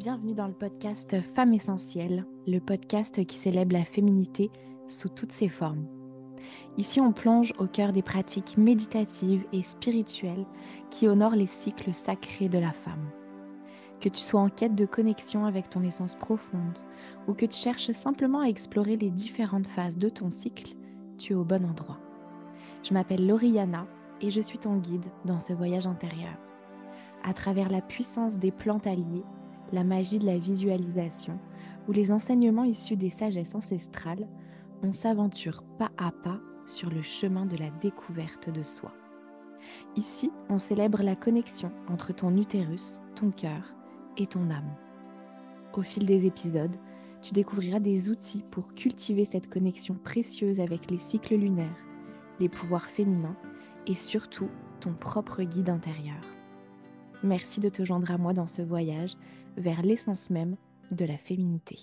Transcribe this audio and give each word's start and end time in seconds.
bienvenue 0.00 0.32
dans 0.32 0.46
le 0.46 0.54
podcast 0.54 1.20
Femmes 1.34 1.52
Essentielles, 1.52 2.24
le 2.46 2.58
podcast 2.58 3.22
qui 3.26 3.36
célèbre 3.36 3.74
la 3.74 3.84
féminité 3.84 4.50
sous 4.86 5.10
toutes 5.10 5.30
ses 5.30 5.50
formes. 5.50 5.84
Ici, 6.78 7.02
on 7.02 7.12
plonge 7.12 7.52
au 7.58 7.66
cœur 7.66 7.92
des 7.92 8.00
pratiques 8.00 8.56
méditatives 8.56 9.44
et 9.52 9.60
spirituelles 9.60 10.46
qui 10.88 11.06
honorent 11.06 11.36
les 11.36 11.46
cycles 11.46 11.92
sacrés 11.92 12.48
de 12.48 12.58
la 12.58 12.72
femme. 12.72 13.10
Que 14.00 14.08
tu 14.08 14.22
sois 14.22 14.40
en 14.40 14.48
quête 14.48 14.74
de 14.74 14.86
connexion 14.86 15.44
avec 15.44 15.68
ton 15.68 15.82
essence 15.82 16.14
profonde 16.14 16.78
ou 17.28 17.34
que 17.34 17.44
tu 17.44 17.58
cherches 17.58 17.92
simplement 17.92 18.40
à 18.40 18.48
explorer 18.48 18.96
les 18.96 19.10
différentes 19.10 19.66
phases 19.66 19.98
de 19.98 20.08
ton 20.08 20.30
cycle, 20.30 20.76
tu 21.18 21.34
es 21.34 21.36
au 21.36 21.44
bon 21.44 21.62
endroit. 21.62 21.98
Je 22.84 22.94
m'appelle 22.94 23.26
Lauriana 23.26 23.86
et 24.22 24.30
je 24.30 24.40
suis 24.40 24.56
ton 24.56 24.76
guide 24.76 25.04
dans 25.26 25.40
ce 25.40 25.52
voyage 25.52 25.86
intérieur. 25.86 26.38
À 27.22 27.34
travers 27.34 27.68
la 27.68 27.82
puissance 27.82 28.38
des 28.38 28.50
plantes 28.50 28.86
alliées, 28.86 29.24
la 29.72 29.84
magie 29.84 30.18
de 30.18 30.26
la 30.26 30.38
visualisation 30.38 31.38
ou 31.88 31.92
les 31.92 32.12
enseignements 32.12 32.64
issus 32.64 32.96
des 32.96 33.10
sagesses 33.10 33.54
ancestrales, 33.54 34.28
on 34.82 34.92
s'aventure 34.92 35.62
pas 35.78 35.90
à 35.98 36.10
pas 36.10 36.40
sur 36.66 36.90
le 36.90 37.02
chemin 37.02 37.46
de 37.46 37.56
la 37.56 37.70
découverte 37.80 38.50
de 38.50 38.62
soi. 38.62 38.92
Ici, 39.96 40.30
on 40.48 40.58
célèbre 40.58 41.02
la 41.02 41.16
connexion 41.16 41.72
entre 41.88 42.14
ton 42.14 42.36
utérus, 42.36 43.00
ton 43.14 43.30
cœur 43.30 43.74
et 44.16 44.26
ton 44.26 44.50
âme. 44.50 44.74
Au 45.74 45.82
fil 45.82 46.06
des 46.06 46.26
épisodes, 46.26 46.74
tu 47.22 47.34
découvriras 47.34 47.80
des 47.80 48.08
outils 48.08 48.42
pour 48.50 48.74
cultiver 48.74 49.24
cette 49.24 49.48
connexion 49.48 49.94
précieuse 49.94 50.60
avec 50.60 50.90
les 50.90 50.98
cycles 50.98 51.36
lunaires, 51.36 51.84
les 52.38 52.48
pouvoirs 52.48 52.88
féminins 52.88 53.36
et 53.86 53.94
surtout 53.94 54.48
ton 54.80 54.92
propre 54.92 55.42
guide 55.42 55.68
intérieur. 55.68 56.20
Merci 57.22 57.60
de 57.60 57.68
te 57.68 57.84
joindre 57.84 58.10
à 58.10 58.18
moi 58.18 58.32
dans 58.32 58.46
ce 58.46 58.62
voyage 58.62 59.16
vers 59.56 59.82
l'essence 59.82 60.30
même 60.30 60.56
de 60.90 61.04
la 61.04 61.18
féminité. 61.18 61.76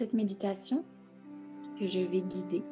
cette 0.00 0.14
méditation 0.14 0.82
que 1.80 1.86
je 1.86 2.00
vais 2.00 2.20
guider, 2.20 2.62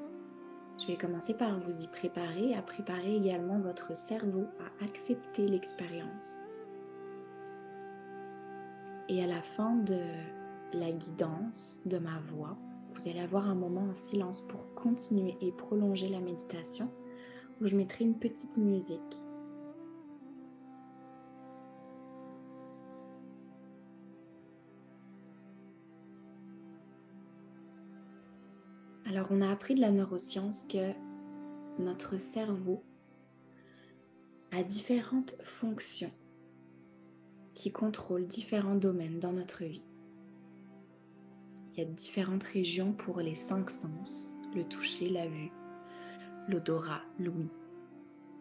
je 0.78 0.86
vais 0.86 0.98
commencer 0.98 1.34
par 1.34 1.58
vous 1.58 1.82
y 1.82 1.86
préparer, 1.86 2.54
à 2.54 2.60
préparer 2.60 3.16
également 3.16 3.58
votre 3.58 3.96
cerveau 3.96 4.44
à 4.60 4.84
accepter 4.84 5.48
l'expérience. 5.48 6.40
Et 9.08 9.24
à 9.24 9.26
la 9.26 9.40
fin 9.40 9.76
de 9.76 9.98
la 10.74 10.92
guidance 10.92 11.80
de 11.86 11.96
ma 11.96 12.20
voix, 12.30 12.58
vous 12.94 13.08
allez 13.08 13.20
avoir 13.20 13.48
un 13.48 13.54
moment 13.54 13.88
en 13.90 13.94
silence 13.94 14.42
pour 14.42 14.74
continuer 14.74 15.38
et 15.40 15.52
prolonger 15.52 16.10
la 16.10 16.20
méditation 16.20 16.90
où 17.62 17.66
je 17.66 17.76
mettrai 17.76 18.04
une 18.04 18.18
petite 18.18 18.58
musique 18.58 19.16
Alors 29.08 29.28
on 29.30 29.40
a 29.40 29.50
appris 29.50 29.74
de 29.74 29.80
la 29.80 29.90
neuroscience 29.90 30.64
que 30.64 30.92
notre 31.78 32.18
cerveau 32.18 32.84
a 34.50 34.62
différentes 34.62 35.34
fonctions 35.44 36.12
qui 37.54 37.72
contrôlent 37.72 38.26
différents 38.26 38.74
domaines 38.74 39.18
dans 39.18 39.32
notre 39.32 39.64
vie. 39.64 39.82
Il 41.72 41.78
y 41.78 41.82
a 41.82 41.86
différentes 41.86 42.44
régions 42.44 42.92
pour 42.92 43.20
les 43.20 43.34
cinq 43.34 43.70
sens, 43.70 44.38
le 44.54 44.64
toucher, 44.64 45.08
la 45.08 45.26
vue, 45.26 45.52
l'odorat, 46.46 47.00
l'ouïe, 47.18 47.48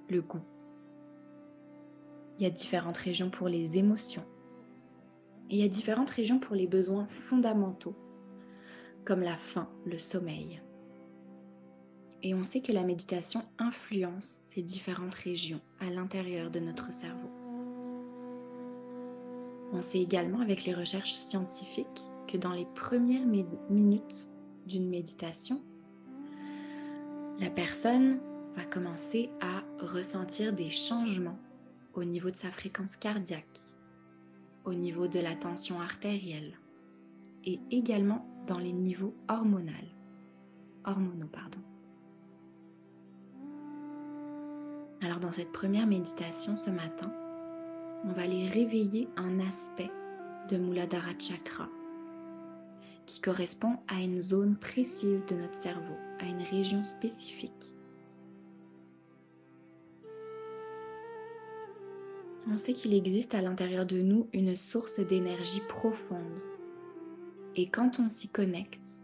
le 0.09 0.21
goût. 0.21 0.43
Il 2.39 2.43
y 2.43 2.45
a 2.45 2.49
différentes 2.49 2.97
régions 2.97 3.29
pour 3.29 3.47
les 3.47 3.77
émotions. 3.77 4.25
Et 5.49 5.55
il 5.55 5.61
y 5.61 5.65
a 5.65 5.69
différentes 5.69 6.11
régions 6.11 6.39
pour 6.39 6.57
les 6.57 6.67
besoins 6.67 7.07
fondamentaux 7.07 7.95
comme 9.07 9.21
la 9.21 9.37
faim, 9.37 9.69
le 9.85 9.97
sommeil. 9.97 10.61
Et 12.23 12.33
on 12.33 12.43
sait 12.43 12.59
que 12.59 12.73
la 12.73 12.83
méditation 12.83 13.41
influence 13.57 14.41
ces 14.43 14.61
différentes 14.61 15.15
régions 15.15 15.61
à 15.79 15.85
l'intérieur 15.85 16.51
de 16.51 16.59
notre 16.59 16.93
cerveau. 16.93 17.29
On 19.71 19.81
sait 19.81 20.01
également 20.01 20.41
avec 20.41 20.65
les 20.65 20.73
recherches 20.73 21.13
scientifiques 21.13 22.01
que 22.27 22.35
dans 22.35 22.51
les 22.51 22.65
premières 22.75 23.25
minutes 23.25 24.29
d'une 24.65 24.89
méditation, 24.89 25.63
la 27.39 27.49
personne 27.49 28.19
va 28.57 28.65
commencer 28.65 29.29
à 29.39 29.63
ressentir 29.85 30.51
des 30.51 30.69
changements 30.69 31.39
au 31.93 32.03
niveau 32.03 32.29
de 32.29 32.35
sa 32.35 32.51
fréquence 32.51 32.97
cardiaque, 32.97 33.61
au 34.65 34.73
niveau 34.73 35.07
de 35.07 35.19
la 35.19 35.35
tension 35.35 35.79
artérielle 35.79 36.59
et 37.45 37.61
également 37.71 38.27
dans 38.47 38.57
les 38.57 38.73
niveaux 38.73 39.13
hormonaux. 39.27 39.71
hormonaux. 40.85 41.27
Pardon. 41.31 41.59
Alors 45.01 45.19
dans 45.19 45.31
cette 45.31 45.51
première 45.51 45.85
méditation 45.85 46.57
ce 46.57 46.71
matin, 46.71 47.13
on 48.05 48.13
va 48.13 48.23
aller 48.23 48.47
réveiller 48.47 49.07
un 49.17 49.39
aspect 49.41 49.91
de 50.49 50.57
Muladhara 50.57 51.11
Chakra 51.19 51.67
qui 53.05 53.21
correspond 53.21 53.77
à 53.87 54.01
une 54.01 54.21
zone 54.21 54.57
précise 54.57 55.25
de 55.25 55.35
notre 55.35 55.53
cerveau, 55.53 55.95
à 56.19 56.25
une 56.25 56.41
région 56.41 56.83
spécifique. 56.83 57.73
On 62.49 62.57
sait 62.57 62.73
qu'il 62.73 62.93
existe 62.93 63.35
à 63.35 63.41
l'intérieur 63.41 63.85
de 63.85 64.01
nous 64.01 64.27
une 64.33 64.55
source 64.55 64.99
d'énergie 64.99 65.61
profonde 65.67 66.39
et 67.57 67.67
quand 67.67 67.99
on 67.99 68.07
s'y 68.07 68.29
connecte, 68.29 69.01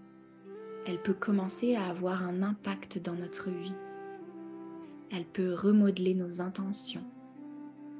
elle 0.85 1.01
peut 1.01 1.15
commencer 1.15 1.75
à 1.75 1.87
avoir 1.87 2.23
un 2.23 2.43
impact 2.43 2.99
dans 2.99 3.15
notre 3.15 3.49
vie. 3.49 3.75
Elle 5.11 5.25
peut 5.25 5.55
remodeler 5.55 6.13
nos 6.13 6.39
intentions, 6.39 7.03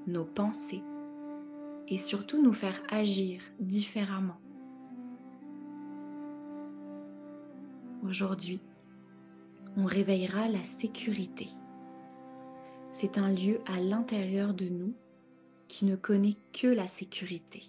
nos 0.05 0.25
pensées 0.25 0.83
et 1.87 1.97
surtout 1.97 2.41
nous 2.41 2.53
faire 2.53 2.79
agir 2.89 3.41
différemment. 3.59 4.37
Aujourd'hui, 8.07 8.59
on 9.75 9.85
réveillera 9.85 10.49
la 10.49 10.63
sécurité. 10.63 11.47
C'est 12.91 13.17
un 13.17 13.31
lieu 13.31 13.59
à 13.65 13.79
l'intérieur 13.79 14.53
de 14.53 14.65
nous 14.65 14.93
qui 15.67 15.85
ne 15.85 15.95
connaît 15.95 16.37
que 16.51 16.67
la 16.67 16.85
sécurité. 16.85 17.63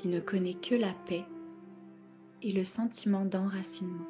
Qui 0.00 0.08
ne 0.08 0.20
connaît 0.20 0.54
que 0.54 0.74
la 0.74 0.94
paix 1.06 1.26
et 2.40 2.52
le 2.52 2.64
sentiment 2.64 3.26
d'enracinement. 3.26 4.06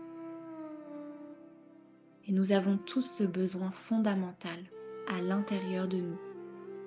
Et 2.28 2.32
nous 2.32 2.52
avons 2.52 2.78
tous 2.78 3.02
ce 3.02 3.24
besoin 3.24 3.72
fondamental 3.72 4.60
à 5.08 5.20
l'intérieur 5.20 5.88
de 5.88 5.96
nous 5.96 6.18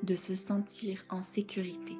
de 0.03 0.15
se 0.15 0.37
sentir 0.37 1.03
en 1.09 1.21
sécurité. 1.21 1.97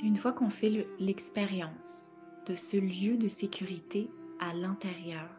Une 0.00 0.16
fois 0.16 0.32
qu'on 0.32 0.50
fait 0.50 0.86
l'expérience 1.00 2.14
de 2.46 2.54
ce 2.54 2.76
lieu 2.76 3.16
de 3.16 3.26
sécurité 3.26 4.08
à 4.38 4.54
l'intérieur, 4.54 5.30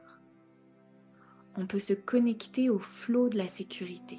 on 1.55 1.67
peut 1.67 1.79
se 1.79 1.93
connecter 1.93 2.69
au 2.69 2.79
flot 2.79 3.29
de 3.29 3.37
la 3.37 3.47
sécurité 3.47 4.17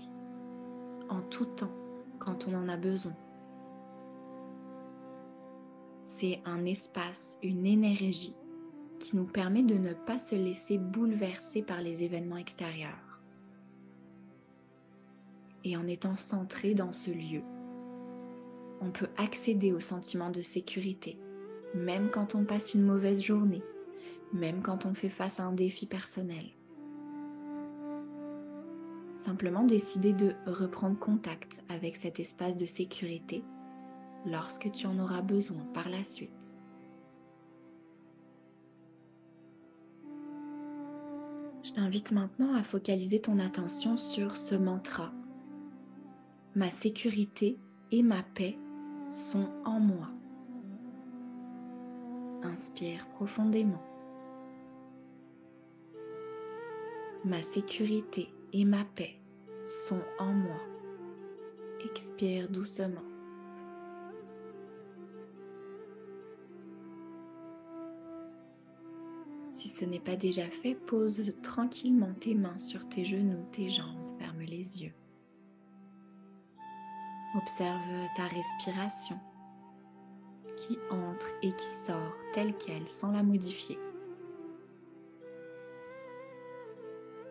en 1.10 1.20
tout 1.20 1.44
temps 1.44 1.85
quand 2.18 2.48
on 2.48 2.54
en 2.54 2.68
a 2.68 2.76
besoin. 2.76 3.14
C'est 6.04 6.40
un 6.44 6.64
espace, 6.64 7.38
une 7.42 7.66
énergie 7.66 8.34
qui 8.98 9.16
nous 9.16 9.24
permet 9.24 9.62
de 9.62 9.74
ne 9.74 9.92
pas 9.92 10.18
se 10.18 10.34
laisser 10.34 10.78
bouleverser 10.78 11.62
par 11.62 11.82
les 11.82 12.02
événements 12.02 12.36
extérieurs. 12.36 13.20
Et 15.64 15.76
en 15.76 15.86
étant 15.86 16.16
centré 16.16 16.74
dans 16.74 16.92
ce 16.92 17.10
lieu, 17.10 17.42
on 18.80 18.90
peut 18.90 19.08
accéder 19.16 19.72
au 19.72 19.80
sentiment 19.80 20.30
de 20.30 20.42
sécurité, 20.42 21.18
même 21.74 22.10
quand 22.10 22.34
on 22.34 22.44
passe 22.44 22.74
une 22.74 22.84
mauvaise 22.84 23.20
journée, 23.20 23.62
même 24.32 24.62
quand 24.62 24.86
on 24.86 24.94
fait 24.94 25.08
face 25.08 25.40
à 25.40 25.44
un 25.44 25.52
défi 25.52 25.86
personnel 25.86 26.44
simplement 29.16 29.64
décider 29.64 30.12
de 30.12 30.34
reprendre 30.46 30.98
contact 30.98 31.64
avec 31.68 31.96
cet 31.96 32.20
espace 32.20 32.56
de 32.56 32.66
sécurité, 32.66 33.42
lorsque 34.26 34.70
tu 34.72 34.86
en 34.86 34.98
auras 34.98 35.22
besoin 35.22 35.64
par 35.72 35.88
la 35.88 36.04
suite. 36.04 36.54
Je 41.64 41.72
t'invite 41.72 42.12
maintenant 42.12 42.54
à 42.54 42.62
focaliser 42.62 43.20
ton 43.20 43.40
attention 43.40 43.96
sur 43.96 44.36
ce 44.36 44.54
mantra. 44.54 45.12
Ma 46.54 46.70
sécurité 46.70 47.58
et 47.90 48.02
ma 48.02 48.22
paix 48.22 48.56
sont 49.10 49.48
en 49.64 49.80
moi. 49.80 50.08
Inspire 52.44 53.06
profondément. 53.08 53.82
Ma 57.24 57.42
sécurité 57.42 58.28
et 58.52 58.64
ma 58.64 58.84
paix 58.84 59.20
sont 59.64 60.02
en 60.18 60.32
moi. 60.32 60.60
Expire 61.84 62.48
doucement. 62.48 63.02
Si 69.50 69.68
ce 69.68 69.84
n'est 69.84 70.00
pas 70.00 70.16
déjà 70.16 70.46
fait, 70.46 70.74
pose 70.74 71.34
tranquillement 71.42 72.12
tes 72.20 72.34
mains 72.34 72.58
sur 72.58 72.88
tes 72.88 73.04
genoux, 73.04 73.44
tes 73.52 73.70
jambes, 73.70 74.18
ferme 74.18 74.40
les 74.40 74.82
yeux. 74.82 74.94
Observe 77.36 78.06
ta 78.16 78.24
respiration 78.24 79.18
qui 80.56 80.78
entre 80.90 81.28
et 81.42 81.52
qui 81.52 81.74
sort 81.74 82.14
telle 82.32 82.56
qu'elle 82.56 82.88
sans 82.88 83.12
la 83.12 83.22
modifier. 83.22 83.78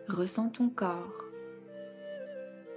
Ressens 0.08 0.50
ton 0.50 0.68
corps 0.68 1.24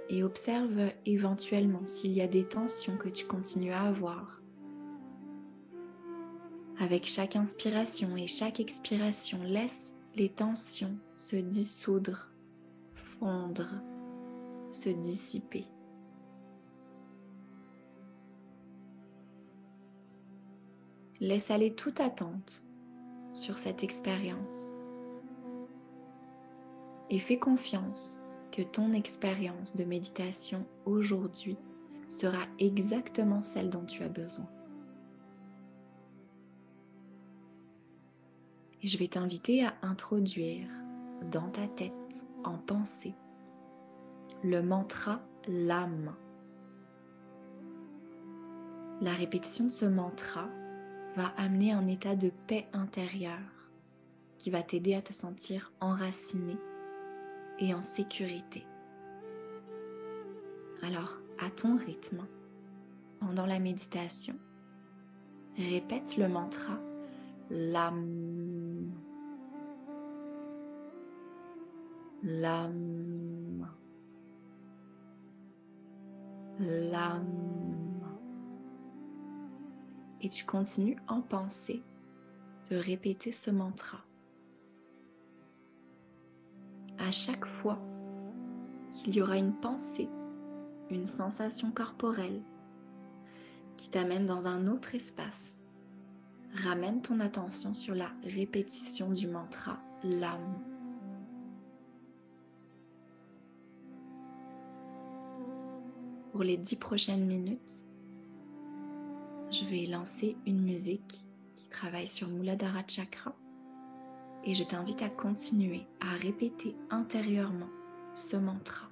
et 0.08 0.24
observe 0.24 0.90
éventuellement 1.06 1.84
s'il 1.84 2.12
y 2.12 2.20
a 2.20 2.26
des 2.26 2.44
tensions 2.44 2.96
que 2.96 3.08
tu 3.08 3.24
continues 3.24 3.72
à 3.72 3.82
avoir. 3.82 4.42
Avec 6.80 7.06
chaque 7.06 7.36
inspiration 7.36 8.16
et 8.16 8.26
chaque 8.26 8.58
expiration, 8.58 9.38
laisse 9.44 9.94
les 10.16 10.28
tensions 10.28 10.98
se 11.16 11.36
dissoudre, 11.36 12.28
fondre, 12.94 13.74
se 14.72 14.88
dissiper. 14.88 15.66
Laisse 21.20 21.52
aller 21.52 21.74
toute 21.74 22.00
attente 22.00 22.64
sur 23.34 23.58
cette 23.58 23.84
expérience 23.84 24.79
et 27.10 27.18
fais 27.18 27.38
confiance 27.38 28.22
que 28.52 28.62
ton 28.62 28.92
expérience 28.92 29.76
de 29.76 29.84
méditation 29.84 30.64
aujourd'hui 30.86 31.56
sera 32.08 32.44
exactement 32.58 33.42
celle 33.42 33.70
dont 33.70 33.84
tu 33.84 34.02
as 34.02 34.08
besoin. 34.08 34.48
Je 38.82 38.96
vais 38.96 39.08
t'inviter 39.08 39.64
à 39.64 39.74
introduire 39.82 40.66
dans 41.30 41.50
ta 41.50 41.66
tête, 41.66 42.26
en 42.44 42.56
pensée, 42.56 43.14
le 44.42 44.62
mantra 44.62 45.20
l'âme. 45.46 46.14
La 49.02 49.12
répétition 49.12 49.66
de 49.66 49.70
ce 49.70 49.84
mantra 49.84 50.48
va 51.16 51.28
amener 51.36 51.72
un 51.72 51.86
état 51.88 52.16
de 52.16 52.30
paix 52.46 52.66
intérieure 52.72 53.70
qui 54.38 54.50
va 54.50 54.62
t'aider 54.62 54.94
à 54.94 55.02
te 55.02 55.12
sentir 55.12 55.72
enraciné 55.80 56.56
et 57.60 57.74
en 57.74 57.82
sécurité. 57.82 58.66
Alors, 60.82 61.18
à 61.38 61.50
ton 61.50 61.76
rythme, 61.76 62.26
pendant 63.20 63.46
la 63.46 63.58
méditation, 63.58 64.34
répète 65.56 66.16
le 66.16 66.28
mantra 66.28 66.78
l'âme, 67.50 68.92
l'âme, 72.22 73.68
l'âme. 76.60 78.06
Et 80.22 80.28
tu 80.28 80.44
continues 80.44 80.98
en 81.08 81.22
pensée 81.22 81.82
de 82.70 82.76
répéter 82.76 83.32
ce 83.32 83.50
mantra. 83.50 83.98
À 87.00 87.12
chaque 87.12 87.46
fois 87.46 87.78
qu'il 88.92 89.14
y 89.14 89.22
aura 89.22 89.38
une 89.38 89.54
pensée, 89.54 90.08
une 90.90 91.06
sensation 91.06 91.70
corporelle 91.70 92.42
qui 93.78 93.88
t'amène 93.88 94.26
dans 94.26 94.46
un 94.46 94.66
autre 94.66 94.94
espace, 94.94 95.58
ramène 96.54 97.00
ton 97.00 97.20
attention 97.20 97.72
sur 97.72 97.94
la 97.94 98.10
répétition 98.24 99.10
du 99.10 99.28
mantra 99.28 99.78
l'âme. 100.04 100.58
Pour 106.32 106.42
les 106.42 106.58
dix 106.58 106.76
prochaines 106.76 107.24
minutes, 107.24 107.84
je 109.50 109.64
vais 109.64 109.86
lancer 109.86 110.36
une 110.46 110.60
musique 110.60 111.26
qui 111.56 111.68
travaille 111.68 112.06
sur 112.06 112.28
Muladhara 112.28 112.82
Chakra 112.86 113.34
et 114.44 114.54
je 114.54 114.64
t'invite 114.64 115.02
à 115.02 115.08
continuer 115.08 115.82
à 116.00 116.16
répéter 116.16 116.74
intérieurement 116.90 117.68
ce 118.14 118.36
mantra. 118.36 118.89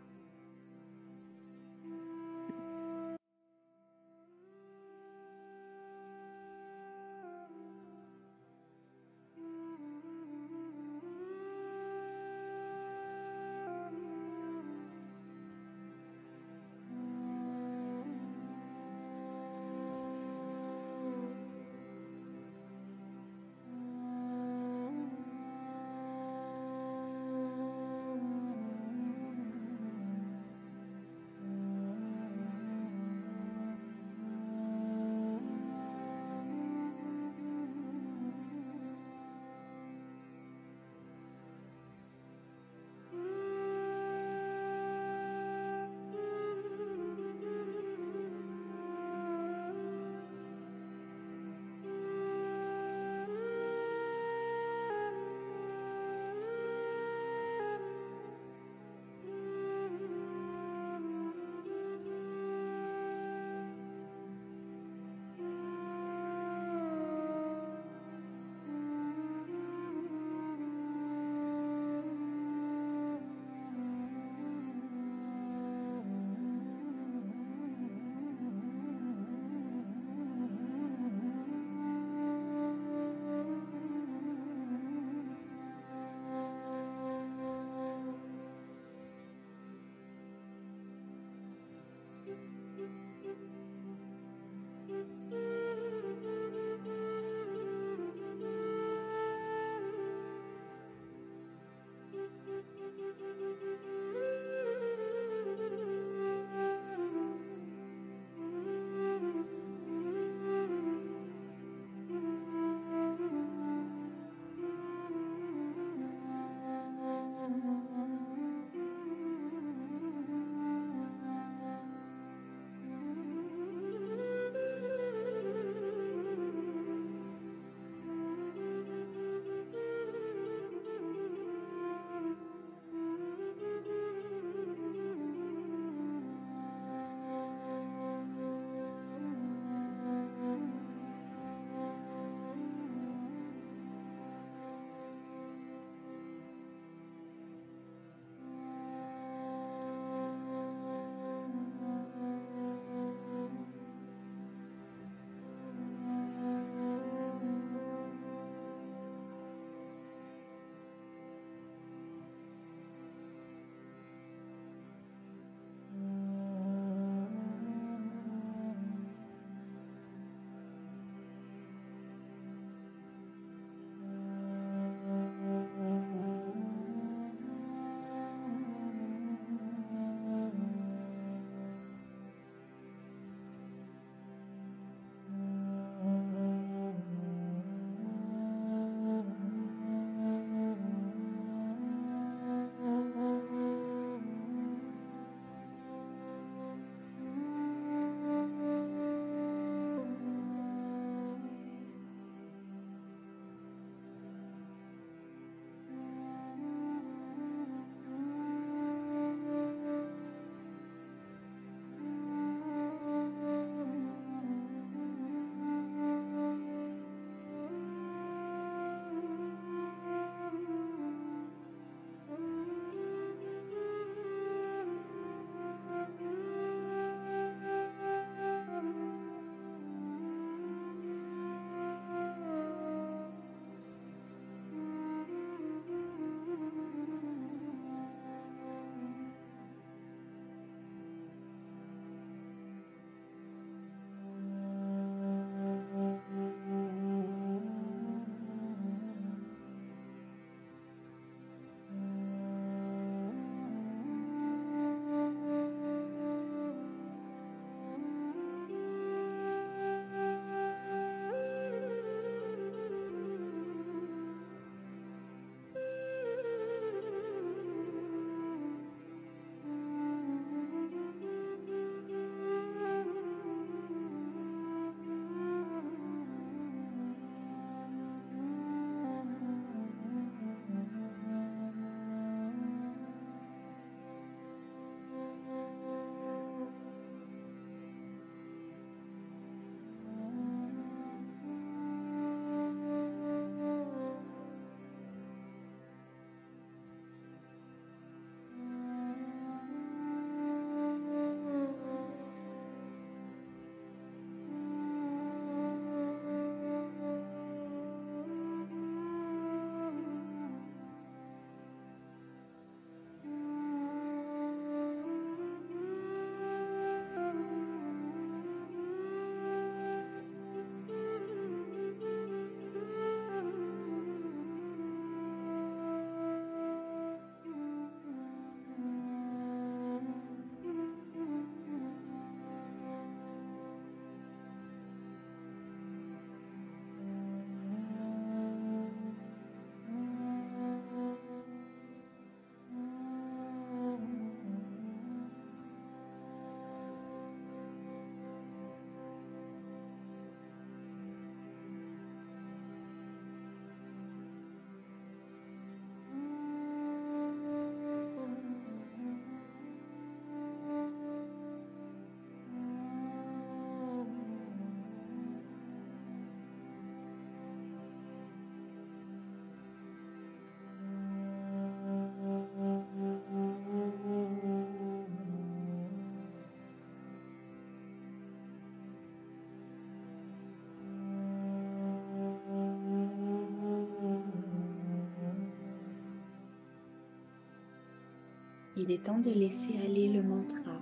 Il 388.80 388.92
est 388.92 389.04
temps 389.04 389.18
de 389.18 389.30
laisser 389.30 389.76
aller 389.78 390.06
le 390.06 390.22
mantra, 390.22 390.80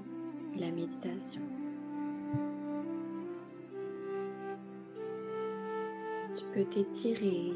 la 0.54 0.70
méditation. 0.70 1.40
Tu 6.30 6.44
peux 6.52 6.66
t'étirer, 6.66 7.54